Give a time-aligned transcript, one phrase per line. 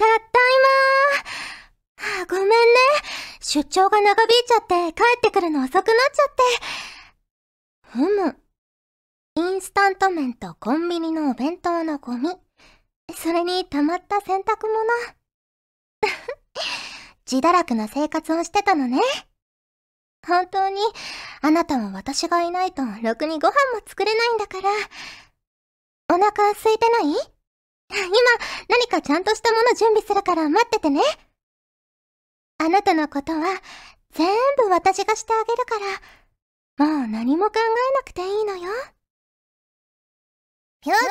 [0.00, 0.18] ただい
[2.16, 2.56] まーごめんね。
[3.40, 6.42] 出張が長引いちゃって帰ってくるの遅くなっちゃって。
[7.88, 8.36] ふむ。
[9.34, 12.30] インスタント麺とコンビニのお弁当のゴミ。
[13.14, 14.72] それに溜まった洗濯物。
[17.30, 19.02] 自堕落な生活をしてたのね。
[20.26, 20.80] 本当に、
[21.42, 24.70] あなたは私がいないとろくにご飯も作れないんだから。
[26.08, 27.39] お腹空いてない？
[27.90, 28.06] 今、
[28.68, 31.02] 何かちゃんとしたもの準備するから待っててね。
[32.58, 33.60] あなたのことは、
[34.12, 35.78] 全部私がしてあげるか
[36.78, 38.70] ら、もう何も考えなくていいのよ。
[40.82, 41.04] フューチャ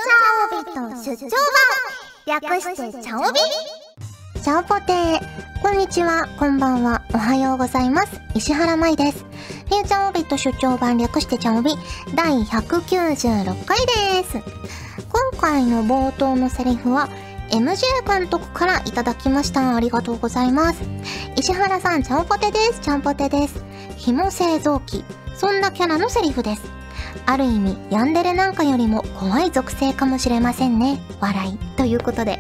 [0.55, 1.29] ーオビット出張
[2.25, 3.39] 版略してチャオビ
[4.41, 5.61] チャオポテー。
[5.61, 8.19] こんにちは、こんばんは、おはようございます。
[8.33, 9.28] 石原舞です。
[9.69, 11.75] フューチャーオビット出張版略してチャオビ
[12.15, 14.39] 第196回です。
[15.07, 17.07] 今回の冒頭のセリフは、
[17.51, 19.75] MJ 監督からいただきました。
[19.75, 20.81] ありがとうございます。
[21.37, 22.79] 石原さん、ちゃんぽてです。
[22.79, 23.63] ちゃんぽてです。
[23.95, 25.05] 紐製造機。
[25.35, 26.78] そんなキャラのセリフです。
[27.29, 30.99] ある意味、ヤンデレなんかよりも怖い属性かもしれませんね。
[31.19, 31.57] 笑い。
[31.77, 32.39] ということで、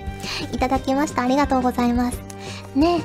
[0.51, 1.21] いただきました。
[1.21, 2.19] ありがとうございます。
[2.75, 3.03] ね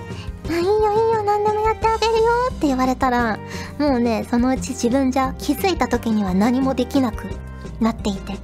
[0.48, 0.78] え、あ、いいよいい
[1.12, 3.38] よ、何でもやってあげるよって言われたら、
[3.78, 7.26] もうね、そのうち自分じゃ気づいた時には何もできなく
[7.80, 8.38] なっていて、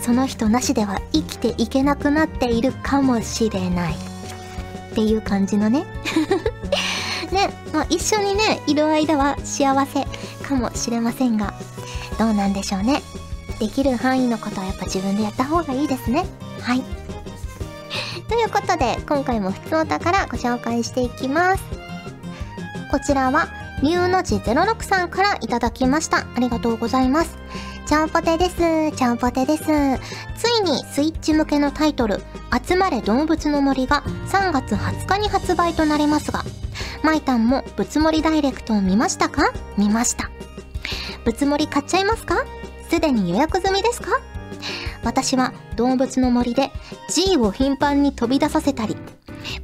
[0.00, 3.94] その人なしでは生きていけなくなっているかもしれない。
[4.92, 5.84] っていう感じのね。
[7.32, 10.06] ね、まあ、一緒にね、いる間は幸せ
[10.46, 11.54] かもしれませんが、
[12.18, 13.02] どうなんでしょうね。
[13.58, 16.24] できる範囲のことはやっぱ自分でやった方がいいですね。
[16.60, 16.82] はい。
[18.28, 21.62] ということで、今回も普通おからご紹介していきます。
[22.90, 23.48] こちらは、
[23.82, 26.18] ニューの字06さんからいただきました。
[26.18, 27.36] ありがとうございます。
[27.86, 28.96] ちゃんぽてです。
[28.96, 29.64] ちゃんぽてです。
[29.64, 32.22] ついにスイッチ向けのタイトル、
[32.66, 36.44] 集まれ動物の森が3月20日に発売となりますが、
[37.02, 39.52] マイタンもぶつもりダイレクトを見ましたか？
[39.76, 40.30] 見ました。
[41.24, 42.44] ぶつもり買っちゃいますか？
[42.88, 44.20] すでに予約済みですか？
[45.02, 46.70] 私は動物の森で
[47.08, 48.96] G を頻繁に飛び出させたり、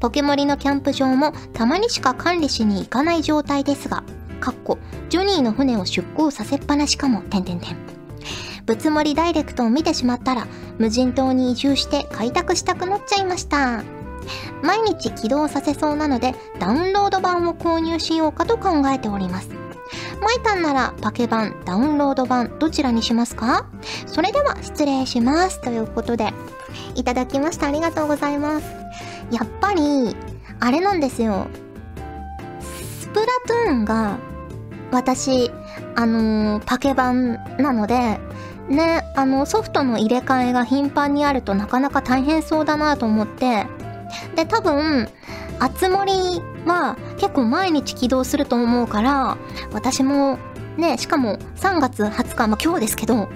[0.01, 4.05] ポケモリのキャンプ場もたまにしか管理しに行かない状態ですが、
[4.41, 7.77] かっこ、ジョニーの船を出港させっぱなしかも、てんてんてん。
[8.67, 10.47] ぶつもりダイレクトを見てしまったら、
[10.79, 13.83] 無人島に移住して開拓したくなっちゃいました。
[14.63, 19.49] 毎日起動させそうなので、ダウンロード版を購入しようかと考えております。
[20.21, 23.67] マイタンならパケ版、ダウンロード版、どちらにしますか？
[24.07, 25.61] それでは失礼します。
[25.61, 26.33] ということで、
[26.95, 27.67] いただきました。
[27.67, 28.67] ありがとうございます。
[29.31, 30.17] やっぱり、
[30.61, 31.47] あれなんですよ。
[33.01, 34.19] スプラトゥーンが、
[34.93, 35.51] 私、
[35.95, 38.19] あのー、パケ版なので、
[38.69, 43.67] ね、あの、ソフトの入れ替えが頻繁にあるとなかなか大変そうだなと思って、
[44.37, 45.09] で、多分、
[45.59, 49.37] あつ森は結構毎日起動すると思うから、
[49.73, 50.39] 私も
[50.77, 53.29] ね、しかも3月20日、まあ今日ですけど、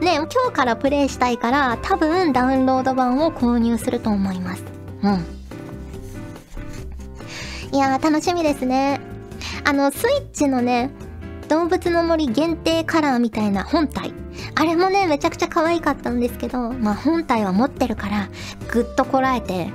[0.00, 4.64] ね、今日からプレイしたいから、多分ダウンロード版を購入すると思います。
[5.02, 5.24] うん。
[7.72, 9.00] いやー、楽しみですね。
[9.64, 10.90] あの、スイッチのね、
[11.48, 14.12] 動物の森限定カラーみたいな本体。
[14.54, 18.28] あれもね、めちゃくちゃ可愛かったんですけど、まあ本体は持ってるから、
[18.72, 19.70] ぐっとこらえて、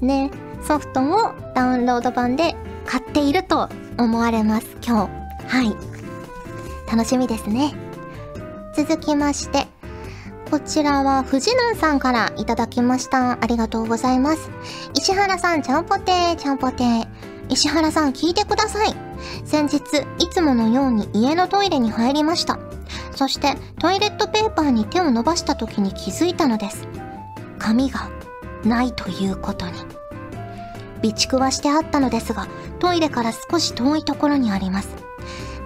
[0.00, 0.30] ね、
[0.62, 2.54] ソフトもダウンロード版で
[2.86, 5.12] 買っていると思われます、今日。
[5.46, 5.76] はい。
[6.90, 7.74] 楽しみですね。
[8.74, 9.66] 続きまして、
[10.50, 13.32] こちらは藤南さんからいただきました。
[13.32, 14.50] ありがとうございます。
[14.94, 17.06] 石原さん、ちゃんぽてー、ちゃんぽてー。
[17.50, 18.94] 石原さん、聞いてください。
[19.44, 19.80] 先日、
[20.18, 22.58] いつものように家のトイレに入りました。
[23.14, 26.86] そして、トイレットペーパーに手を伸ばした時に気づいたのです。
[27.58, 28.08] 紙が
[28.64, 29.97] ないということに。
[31.02, 32.46] 備蓄はしてあったのですが、
[32.78, 34.88] トイレから少し遠いところにあります。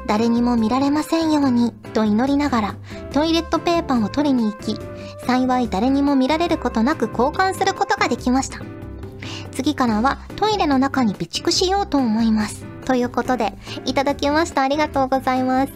[0.07, 2.75] 誰にも見られませんように、と祈りながら、
[3.13, 4.79] トイレットペーパーを取りに行き、
[5.27, 8.61] 幸い誰にも見られることなく交換することができました。
[9.53, 12.65] 次からはトイレの中に備蓄しようと思います。
[12.85, 13.55] ということで、
[13.85, 14.63] いただきました。
[14.63, 15.73] ありがとうございます。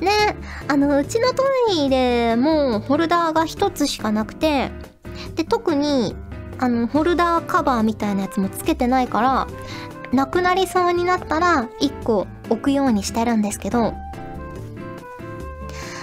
[0.00, 0.36] ね、
[0.68, 1.42] あの、うちのト
[1.76, 4.70] イレもホルダーが一つしかなくて、
[5.34, 6.14] で、特に
[6.58, 9.46] あの、ホルダーカバーみたいなやつもつけてないから、
[10.12, 13.94] なくなりそうになったら1個置くようにしてるんですけど、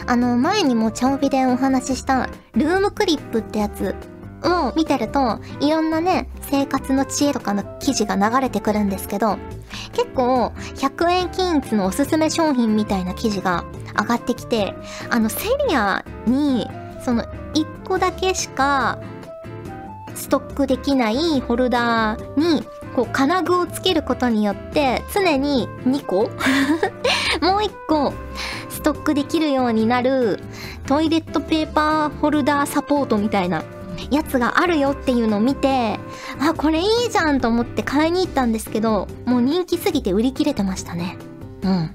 [0.07, 3.95] あの、前にもチャオビでお話ししたルームクリップってやつ
[4.43, 9.37] を見てると、いろんなね、生活の知恵とかの記事が流れてくるんですけど、
[9.93, 13.65] 結構100円均一のおすすめ商品みたいな記事が
[13.99, 14.75] 上がってきて、
[15.09, 16.69] あの、セリアに、
[17.03, 17.23] その
[17.53, 18.99] 1個だけしか
[20.15, 22.63] ストックできないホルダーに
[22.95, 26.23] こう金具をつけることによって常に2個
[27.45, 28.13] もう1個
[28.69, 30.39] ストックできるようになる
[30.87, 33.63] トイレットペーパーホルダーサポートみたいな
[34.11, 35.99] やつがあるよっていうのを見て
[36.39, 41.17] あこれいいじゃんと思って買いに行ったんですけどもう人気すぎて売り切れてましたね。
[41.63, 41.91] うん。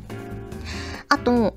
[1.08, 1.54] あと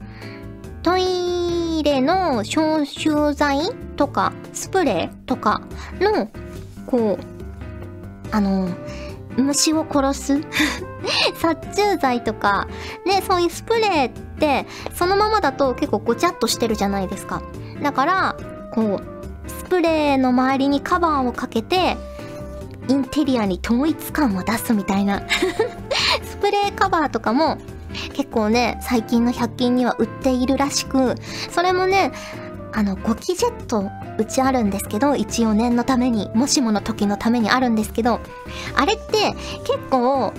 [0.84, 5.62] トイレの消臭剤とかスプレーとか
[6.00, 6.30] の
[6.86, 8.70] こうあの
[9.38, 10.42] 虫を殺す？
[11.36, 12.68] 殺虫剤とか
[13.06, 17.42] ねそういうスプレーってそのままだと結構ごちゃっとしてるじゃないですか。
[17.82, 18.36] だから
[18.72, 21.98] こうスプレーの周りにカバーをかけて
[22.88, 25.24] インテリアに統一感を出すみたいな。
[26.24, 27.58] スプレーカバーとかも
[28.14, 31.16] 結構ね最近の100均には売っているらしく
[31.50, 32.12] それもね
[32.74, 38.20] あのゴキジェットうちあるんですけど一応念のためにもしもの時のためにあるんですけど
[38.76, 39.34] あれって
[39.64, 40.34] 結構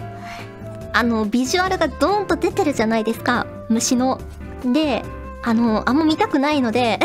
[0.93, 4.21] あのビジュアルがドーンと出てるじゃないですか虫の。
[4.73, 5.03] で
[5.47, 6.99] あのあんま見たくないので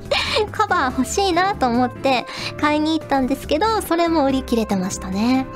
[0.50, 2.24] カバー欲しいなと思って
[2.58, 5.46] 買いに行ったんですけどそれも売り切れてましたね。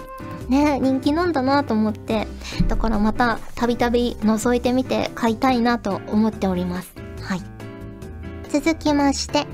[0.49, 2.27] ね人気なんだなと思って
[2.69, 6.96] だからまたたびたび覗いてみて買いたいなと思っております
[8.61, 9.47] 続きまして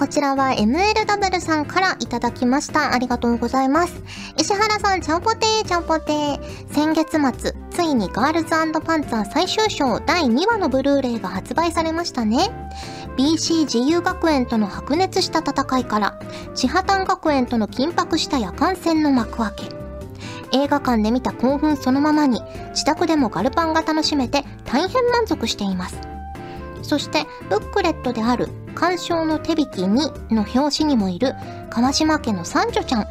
[0.00, 2.92] こちらは MLW さんからいただきました。
[2.92, 4.02] ありがとうございます。
[4.36, 6.72] 石原さんちゃんぽてーちゃんぽてー。
[6.72, 12.50] 先月末ついにガールズパンツァー最終章第2話のブルーレイが発売されましたね。
[13.16, 16.20] BC 自由学園との白熱した戦いから
[16.54, 19.64] 千波丹学園との緊迫した夜間戦の幕開け。
[20.52, 22.40] 映画館で見た興奮そのままに
[22.70, 26.17] 自宅でもガルパンが楽しめて大変満足しています。
[26.88, 31.34] そしてブックレットである「鑑賞の手引き2」の表紙にもいる
[31.68, 33.06] 川島家の三女ちゃん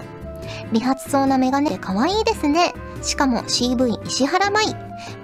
[0.72, 4.76] 理髪そうなメガネで可愛いですねしかも CV 石原舞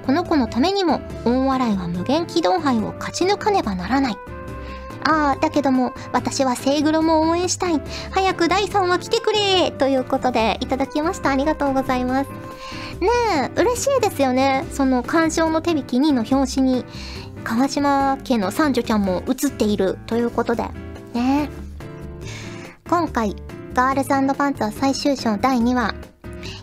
[0.05, 4.17] この子のためにも大笑いは無限機動杯を勝ち抜かねばならない
[5.05, 7.81] ああ、だけども、私はセイグロも応援したい。
[8.11, 11.29] 早く第3話来てくれということで、いただきました。
[11.29, 12.29] ありがとうございます。
[13.01, 13.09] ね
[13.57, 14.65] え、嬉しいですよね。
[14.71, 16.85] その、鑑賞の手引き2の表紙に、
[17.43, 20.63] 川島家の三女ちゃんも映っているということで。
[21.13, 21.49] ね
[22.89, 23.35] 今回、
[23.73, 25.95] ガールズパンツァー最終章第2話、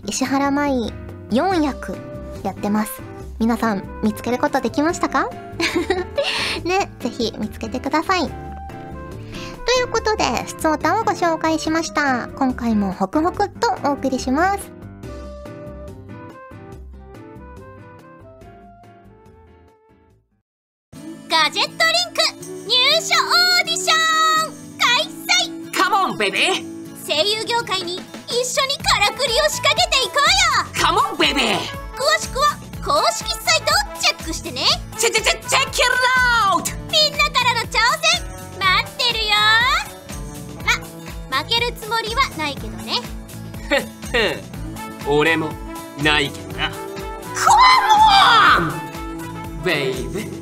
[0.06, 0.92] 石原舞
[1.30, 1.96] 4役
[2.42, 3.02] やってます。
[3.38, 5.28] 皆さん見つけることできましたか？
[6.64, 8.20] ね、ぜひ見つけてください。
[8.22, 12.28] ということで、普通歌をご紹介しました。
[12.36, 14.79] 今回もホクホクとお送りします。
[21.50, 21.82] ガジェットリン
[22.14, 23.94] ク入所オーディショ
[24.46, 25.02] ン開
[25.66, 25.76] 催。
[25.76, 26.38] カモンベベ
[27.04, 27.96] 声優業界に
[28.28, 30.80] 一緒にからくりを仕掛けていこうよ。
[30.80, 34.62] カモンベベ詳しくは公式サイトをチェックしてね。
[34.96, 38.22] チェチェチェチェッキアウトみんなからの挑戦
[38.56, 39.34] 待ってるよ
[41.30, 43.00] ま負けるつもりはないけどね
[43.68, 43.82] ふっ
[45.04, 45.50] ふ俺も
[46.00, 46.70] ないけどな
[47.34, 48.66] カモ
[49.60, 50.39] ンベイベ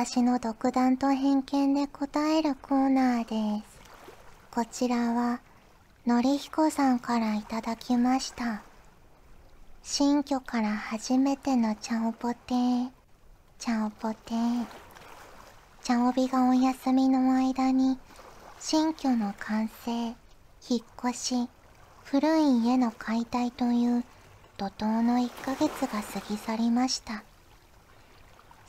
[0.00, 3.80] 私の独断と偏見で答えるコーナーです。
[4.52, 5.40] こちらは
[6.06, 8.62] のりひこさんからいただきました。
[9.82, 12.90] 新居から初めてのちゃおぽてー、
[13.58, 14.66] ちゃおぽてー。
[15.82, 17.98] ちゃおびがお休みの間に
[18.60, 21.48] 新居の完成、引っ越し、
[22.04, 24.04] 古い家の解体という
[24.58, 27.24] 怒涛の1ヶ月が過ぎ去りました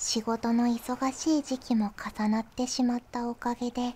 [0.02, 3.96] 仕事の忙しい時期も重なってしまったおかげで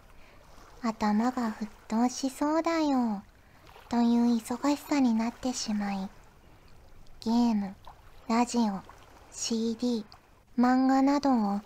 [0.81, 3.23] 頭が沸騰しそうだよ
[3.87, 6.09] という忙しさになってしまい
[7.23, 7.73] ゲーム
[8.27, 8.81] ラジオ
[9.31, 10.05] CD
[10.59, 11.61] 漫画などを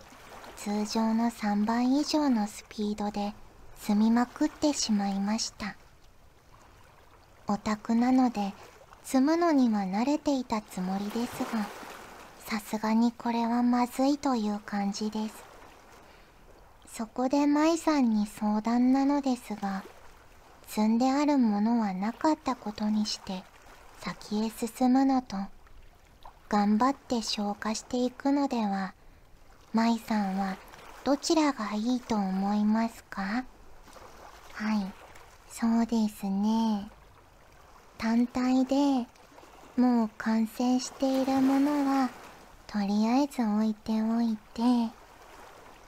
[0.56, 3.34] 通常の3倍以上のスピードで
[3.80, 5.76] 積みまくってしまいました。
[7.48, 8.54] オタクなので
[9.04, 11.87] 積むのには慣れていたつもりですが
[12.50, 15.36] さすがにこれはまずいという感じです。
[16.94, 19.84] そこで舞さんに相談なのですが
[20.66, 23.44] 積んであるものはなかったことにして
[24.00, 25.36] 先へ進むのと
[26.48, 28.94] 頑張って消化していくのでは
[29.74, 30.56] 舞さんは
[31.04, 33.44] どちらがいいと思いますか？
[34.54, 34.92] はい
[35.50, 36.90] そうですね。
[37.98, 39.06] 単体で
[39.76, 42.10] もう完成しているものは
[42.68, 44.62] とりあえず置いておいて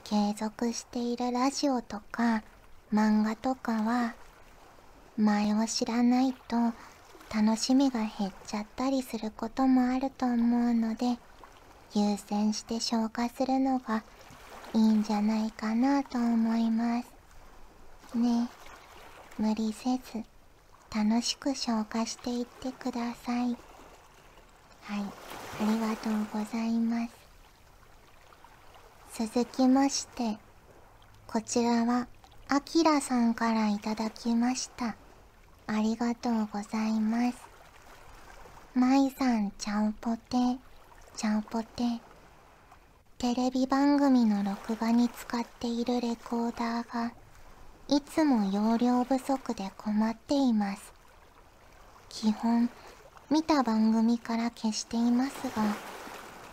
[0.06, 2.42] 継続しているラジオとか
[2.94, 4.14] 漫画とかは
[5.18, 6.56] 前を知らないと
[7.36, 11.18] 楽しみが減っちゃったりすることもあると思うので
[11.94, 14.04] 優先して消化するのが
[14.74, 18.18] いいんじゃないかなと思います。
[18.18, 18.48] ね。
[19.38, 20.24] 無理せず
[20.96, 23.58] 楽しく消化していってください。
[24.84, 25.04] はい。
[25.62, 27.08] ありがとうございま
[29.16, 29.28] す。
[29.28, 30.38] 続きまして
[31.28, 32.08] こちらは
[32.48, 34.96] あきらさんからいただきました。
[35.68, 37.38] ありがとうございます。
[38.74, 40.58] まいさんちゃんぽて
[41.16, 42.00] ちゃんぽて。
[43.18, 47.12] テレビ番組の録画に使っているレコーダーが
[47.90, 50.94] いつも容量不足で困っています。
[52.08, 52.70] 基本
[53.30, 55.64] 見た番組から消していますが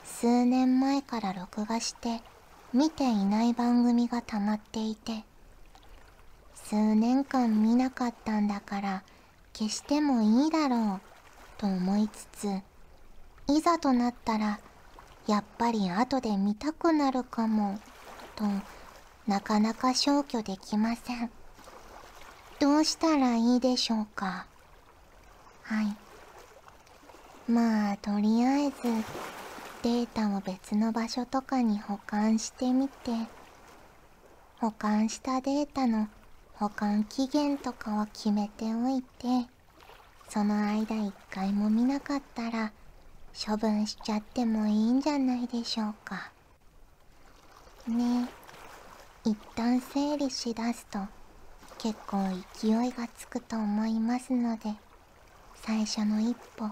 [0.05, 2.21] 数年前から録画して
[2.73, 5.25] 見ていない番組が溜まっていて
[6.55, 9.03] 数年間見なかったんだから
[9.55, 11.01] 消してもいいだろう
[11.59, 12.49] と思いつつ
[13.49, 14.59] いざとなったら
[15.27, 17.79] やっぱり後で見たくなるかも
[18.35, 18.45] と
[19.27, 21.31] なかなか消去できません。
[22.61, 24.47] どうしたらいいでしょうか？
[25.63, 25.97] はい。
[27.49, 28.77] まあとりあえず
[29.83, 33.13] データを別の場所とかに保管してみて。
[34.59, 36.09] 保管したデータの
[36.55, 39.49] 保管期限とかを決めておいて。
[40.29, 42.73] その間一回も見なかったら
[43.33, 46.33] 処分しちゃってもいいんじゃないでしょうか。
[47.87, 48.29] ね。
[49.25, 50.99] 一旦整理しだすと
[51.79, 52.19] 結構
[52.55, 54.75] 勢いがつくと思いますので
[55.63, 56.71] 最初の一歩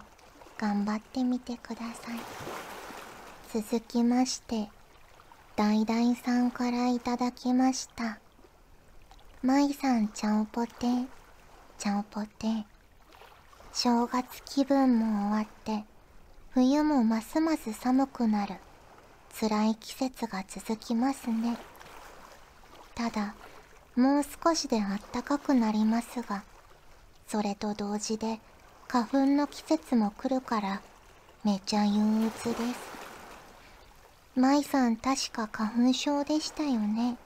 [0.58, 3.60] 頑張ってみてください。
[3.62, 4.68] 続きまして
[5.56, 8.18] だいだいさんからいただきました。
[9.42, 10.72] まいさんちゃんぽて
[11.78, 12.64] ちゃんぽて
[13.72, 15.84] 正月気分も終わって
[16.50, 18.54] 冬もますます寒くなる。
[19.38, 21.58] 辛い季節が続きますね。
[22.94, 23.34] ただ
[23.96, 26.44] もう少しであったかくなりますが
[27.26, 28.40] それと同時で
[28.88, 30.80] 花粉の季節も来るから
[31.42, 32.94] めちゃ憂鬱です。
[34.36, 37.16] 舞さん確か花粉症でしたよね。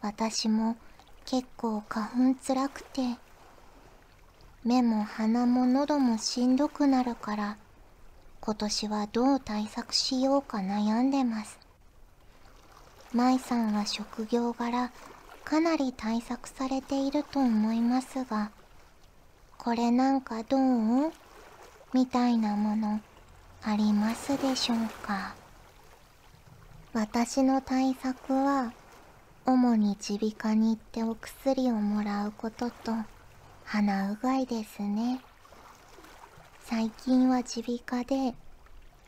[0.00, 0.76] 私も
[1.24, 3.18] 結構花粉つらくて
[4.64, 7.56] 目も鼻も喉もしんどくなるから
[8.40, 11.58] 今年はどう対策しようか悩んでます。
[13.12, 14.90] 舞さんは職業柄
[15.44, 18.50] かなり対策されていると思いますが
[19.58, 21.12] これなんかどう
[21.92, 23.00] みたいなもの
[23.62, 25.34] ありますでしょうか？
[26.94, 28.72] 私の対策は
[29.44, 32.92] 主に耳鼻科に行ってお薬をもらうことと
[33.64, 35.20] 鼻うがいですね。
[36.64, 38.34] 最近は耳鼻科で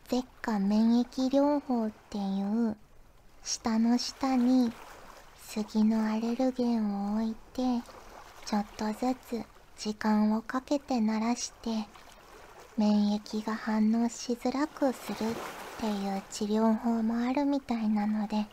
[0.09, 2.21] 舌下免疫療法ってい
[2.67, 2.75] う
[3.43, 4.71] 舌の下に
[5.47, 7.81] 杉のアレルゲンを置いて
[8.45, 9.43] ちょっとずつ
[9.77, 11.87] 時間をかけて慣らして
[12.77, 15.17] 免疫が反応しづらくするっ
[15.79, 18.45] ていう治療法もあるみたいなので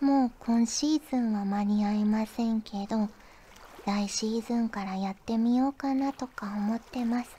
[0.00, 3.08] もう今シーズンは間に合いませんけど
[3.86, 7.36] 来シーズンからやってみようかなとか思ってます。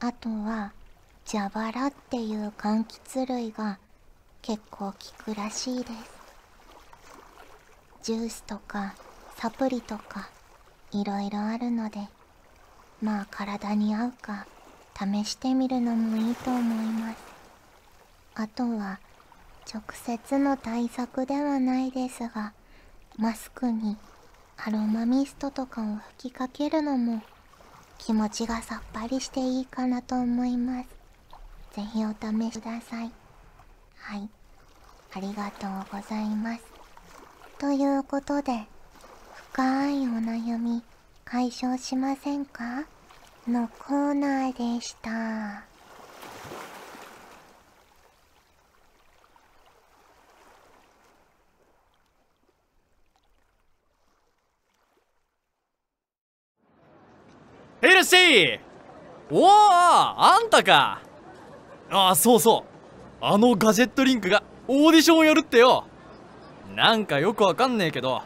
[0.00, 0.72] あとは
[1.24, 3.78] 蛇腹っていう柑橘類が
[4.42, 4.94] 結構効
[5.24, 5.92] くらしいです。
[8.02, 8.94] ジュースとか
[9.36, 10.30] サプリとか
[10.92, 12.08] いろいろあるので
[13.02, 14.46] まあ体に合うか
[14.98, 17.18] 試してみるのもいいと思います。
[18.34, 19.00] あとは
[19.72, 22.52] 直接の対策ではないですが
[23.16, 23.96] マスクに
[24.56, 27.22] アロマミストとかを吹きかけるのも
[27.98, 30.88] 気持ちがさっぱりしていいかなと思います。
[31.72, 33.12] ぜひお試しください。
[33.98, 34.28] はい。
[35.14, 36.62] ありがとうございます。
[37.58, 38.66] ということで
[39.58, 40.84] 深いお悩み
[41.24, 42.84] 解消しませんか？
[43.48, 45.64] のコーナーでした。
[57.80, 58.60] ヘルシー！
[59.32, 61.02] おおあんたか！
[61.90, 62.64] あそうそ
[63.20, 63.24] う。
[63.24, 65.84] あのガジェットリンクがオーディションをやるってよ。
[66.76, 68.22] なんかよくわかんねえけど。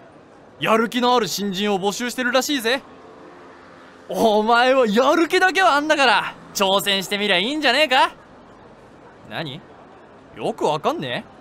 [0.60, 2.82] やる気のある新人を募集してるらしいぜ。
[4.08, 8.12] お前はやる気だけはあんだから挑戦してみりゃいいんじゃねえか？
[9.30, 9.60] 何？
[10.36, 11.32] よくわかんねえ？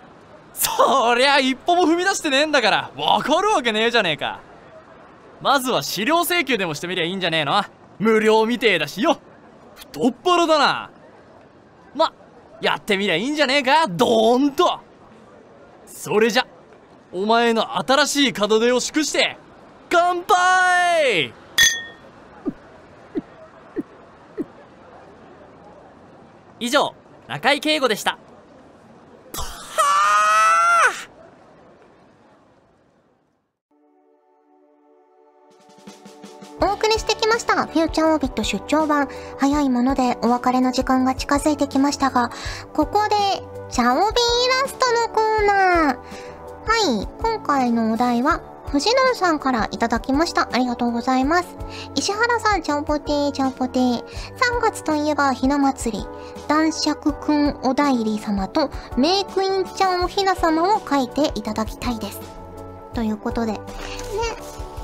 [0.54, 4.40] そりゃ一歩も踏み出してねえんだからわかるわけねえじゃねえか。
[5.42, 7.64] まずは資料請求でもしてみりゃいいんじゃねえの。
[8.00, 9.20] 無料みてえだしよ。
[9.76, 10.90] 太っ腹だな。
[11.96, 12.14] ま
[12.62, 13.88] やってみりゃいいんじゃねえか？
[13.88, 14.80] ドーンと。
[15.86, 16.46] それじゃ
[17.14, 19.36] お前の新しい門出を祝して
[19.90, 21.34] 乾杯
[26.62, 26.96] 以上
[27.28, 28.18] 中井敬吾でした
[36.62, 37.66] お送りしてきました。
[37.66, 39.10] フューチャーオービット出張版。
[39.40, 42.30] 早いものでお別れの時間が近づいてきましたが、
[42.74, 43.16] ここで、
[43.72, 44.04] チャオビイ
[44.62, 45.98] ラストのコーナー。
[46.72, 50.48] はい、今回のお題は、藤野さんからいただきました。
[50.54, 51.58] ありがとうございます。
[51.96, 53.98] 石原さん、チャオポテー、チャオポテー。
[53.98, 54.02] 3
[54.62, 56.08] 月といえばひな祭り。
[56.48, 62.22] 男爵くんおだいり様とメイクインちゃんおひな様を書いていただきたいです。
[62.94, 63.52] ということで。
[63.52, 63.60] ね、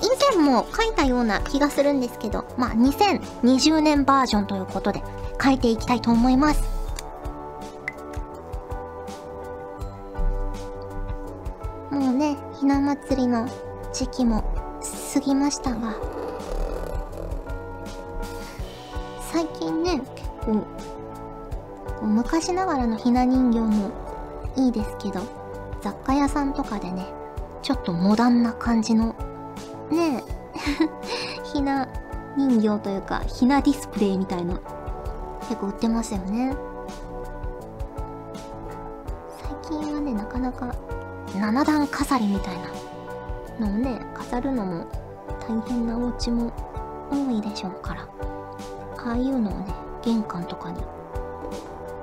[0.02, 5.02] 以前も書いたような気がするんですけど、まあ、2020年バージョンということで
[5.42, 6.77] 書いていきたいと思います。
[11.98, 13.48] もうね、ひな祭りの
[13.92, 14.44] 時期も
[15.14, 15.96] 過ぎましたが、
[19.32, 20.66] 最近ね、結構、こ
[22.04, 23.92] う昔ながらのひな人形も
[24.56, 25.22] いいですけど、
[25.82, 27.08] 雑貨屋さんとかでね、
[27.64, 29.16] ちょっとモダンな感じの
[29.92, 31.88] ねえ ひな
[32.38, 34.60] 人形というかひなディスプレイみたいな
[35.50, 36.56] 結構売ってますよね。
[41.48, 42.58] 7段飾りみたい
[43.58, 44.86] なのをね飾るのも
[45.48, 46.52] 大変なお家も
[47.10, 48.02] 多いでしょうから
[48.98, 50.82] ああいうのをね玄関とかに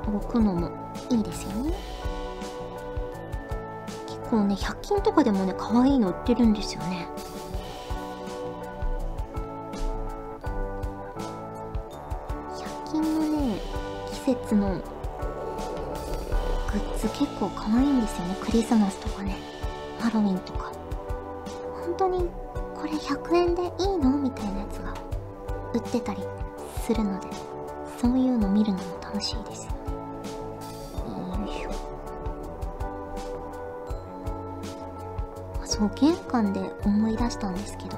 [0.09, 0.71] 置くのも
[1.11, 1.75] いいですよね。
[4.07, 7.07] 結構ね100均とかでもね可愛いの売ってるんですよね。
[12.87, 13.59] 100均のね
[14.11, 14.81] 季節の
[16.75, 18.37] グッズ結構可愛いんですよね。
[18.41, 19.37] クリスマスとかね。
[20.01, 20.73] ハロウィンとか。
[21.81, 22.29] 本当に
[22.75, 24.93] これ100円でいいのみたいなやつが
[25.73, 26.23] 売ってたり
[26.85, 27.29] するので
[28.01, 29.73] そういうの見るのも楽しいですよ。
[31.39, 31.71] ねよいしょ。
[35.63, 37.97] あそう玄関で思い出したんですけど。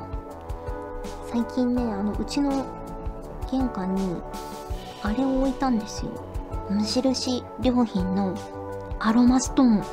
[1.29, 2.65] 最近ねあのうちの
[3.51, 4.17] 玄関に
[5.03, 6.11] あれを置いたんですよ。
[6.71, 8.35] 無印良品の
[9.07, 9.85] アロマストーン。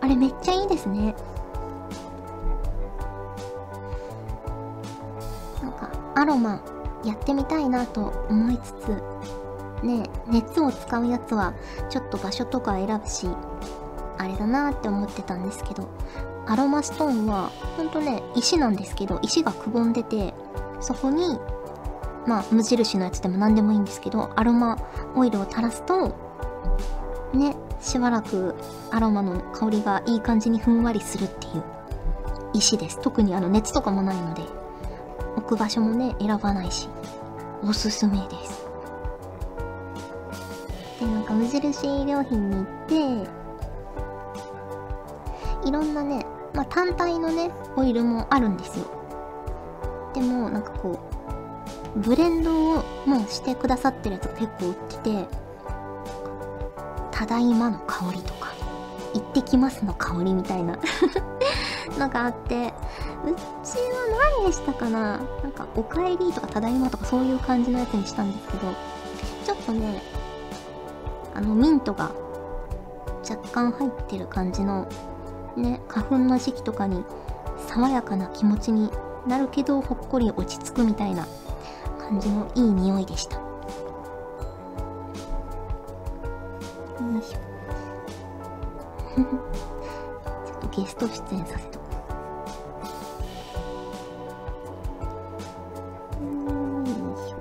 [0.00, 1.16] あれめっちゃいいですね。
[5.60, 6.62] なんかアロマ
[7.04, 11.52] やってみたいなと思いつつね熱を使うやつは
[11.90, 13.26] ちょっと場所とか選ぶし
[14.18, 15.88] あれだなって思ってたんですけど
[16.46, 20.32] アロマストーンはほんとね石なんですけど石がくぼんでて
[20.80, 21.40] そこに
[22.28, 24.78] まあ無印のやつでも何でもいいんですけどアロマ
[25.16, 26.21] オイルを垂らすと
[27.82, 28.54] しばらく
[28.90, 31.64] アロマの香りがいい感じにふんわりするっていう
[32.54, 33.00] 石です。
[33.00, 34.42] 特にあの熱とかもないので
[35.36, 36.88] 置く場所もね選ばないし
[37.62, 38.62] おすすめです。
[41.00, 42.94] でなんか無印良品に行って
[45.68, 48.86] いろんなねまあ単体のねオイルもあるんですよ。
[50.14, 50.98] でもなんかこ
[51.96, 55.26] うブレンドをもうしてくださってるやつが結構売ってて
[57.22, 58.52] ただいまの香りとか
[59.14, 60.76] 行ってきますの香りみたいな
[61.96, 62.74] のがあって
[63.24, 63.32] う
[63.64, 68.72] ちは何でしたかななんかおかえりとかただいまとかそういう感じのやつにしたんですけど
[69.44, 70.02] ちょっとね
[71.32, 72.10] あのミントが
[73.30, 74.88] 若干入ってる感じの
[75.54, 77.04] ね花粉の時期とかに
[77.68, 78.90] 爽やかな気持ちに
[79.28, 81.28] なるけどほっこり落ち着くみたいな
[82.00, 83.41] 感じのいい匂いでした。
[89.14, 91.84] ちょっとゲスト出演させとこ
[96.20, 97.36] うよいしょ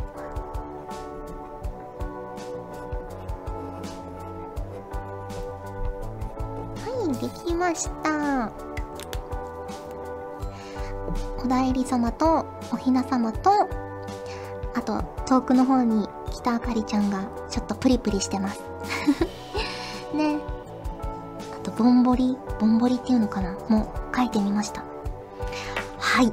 [6.82, 8.52] はいできました。
[11.44, 13.50] おだいり様とおひな様と
[14.76, 18.71] あと遠くの方に北あかりちゃんがちょっとプリプリしてます。
[21.82, 23.54] ぼんぼり、ぼんぼりっていうのかな？
[23.70, 24.84] もう書いてみました。
[26.00, 26.32] はい。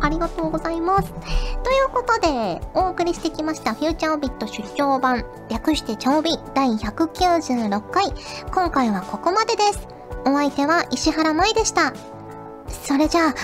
[0.00, 1.12] ありがとうございます。
[1.12, 8.04] ということで、お送りしてきましたフューチャーオビット出張版、略してチャオビ第196回。
[8.52, 9.88] 今回はここまでです。
[10.24, 11.92] お相手は石原舞でした。
[12.68, 13.34] それじゃあ、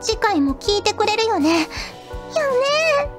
[0.00, 1.50] 次回も聞いてくれるよね？
[1.50, 3.15] よね？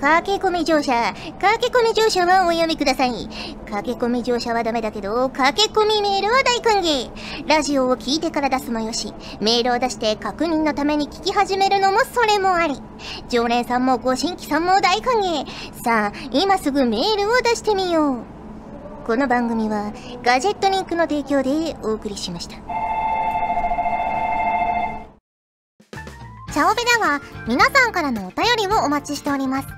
[0.00, 1.12] 駆け込み乗車。
[1.40, 3.28] 駆け込み乗車はお読みください。
[3.70, 7.10] 駆け込み乗車はダメだけど、駆け込みメールは大歓迎。
[7.48, 12.80] ラジオを聞いてから出すもよし、メールを出して確認のために聞き始めるのもそれもあり。
[13.28, 15.44] 常連さんもご新規さんも大歓迎。
[15.82, 18.18] さあ、今すぐメールを出してみよう。
[19.04, 22.56] この番組は、ガジェットリンクの提供でお送りしました。
[26.52, 29.77] チャオベでは皆さんからのお便りをお待ちしております。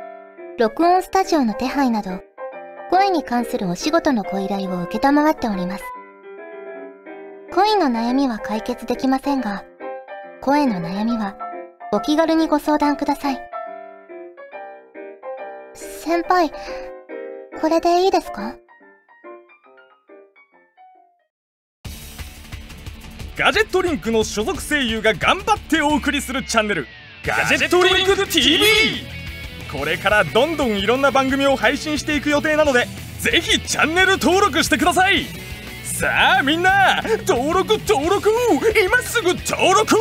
[0.61, 2.21] 録音スタジオの手配など、
[2.91, 5.83] 声に関するお仕事のご依頼を受けたまわっております。
[7.51, 9.65] 恋の悩みは解決できませんが、
[10.39, 11.35] 声の悩みは
[11.91, 13.41] お気軽にご相談ください。
[15.73, 16.51] 先輩、
[17.59, 18.55] これでいいですか？
[23.35, 26.85] ガジェットリンクの所属声優が頑張ってお送りするチャンネル
[27.25, 29.20] ガジェットリンク TV!
[29.71, 32.87] これからどんどんいろんな番組を配信していく予定なので
[33.19, 35.25] ぜひチャンネル登録してください。
[35.83, 38.31] さあみんな登録登録。
[38.83, 39.95] 今すぐ登録